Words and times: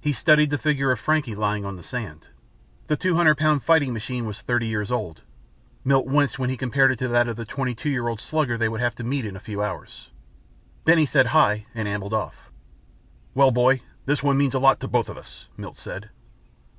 He 0.00 0.14
studied 0.14 0.48
the 0.48 0.56
figure 0.56 0.90
of 0.92 0.98
Frankie 0.98 1.34
lying 1.34 1.66
on 1.66 1.76
the 1.76 1.82
sand. 1.82 2.28
The 2.86 2.96
two 2.96 3.16
hundred 3.16 3.34
pound 3.36 3.62
fighting 3.62 3.92
machine 3.92 4.24
was 4.24 4.40
thirty 4.40 4.66
years 4.66 4.90
old. 4.90 5.20
Milt 5.84 6.06
winced 6.06 6.38
when 6.38 6.48
he 6.48 6.56
compared 6.56 6.90
it 6.90 6.98
to 7.00 7.08
that 7.08 7.28
of 7.28 7.36
the 7.36 7.44
twenty 7.44 7.74
two 7.74 7.90
year 7.90 8.08
old 8.08 8.18
slugger 8.18 8.56
they 8.56 8.70
would 8.70 8.80
have 8.80 8.94
to 8.94 9.04
meet 9.04 9.26
in 9.26 9.36
a 9.36 9.40
few 9.40 9.62
hours. 9.62 10.08
Benny 10.86 11.04
said 11.04 11.26
"Hi," 11.26 11.66
and 11.74 11.86
ambled 11.86 12.14
off. 12.14 12.50
"Well, 13.34 13.50
boy, 13.50 13.82
this 14.06 14.22
one 14.22 14.38
means 14.38 14.54
a 14.54 14.58
lot 14.58 14.80
to 14.80 14.88
both 14.88 15.10
of 15.10 15.18
us," 15.18 15.48
Milt 15.58 15.76
said. 15.76 16.08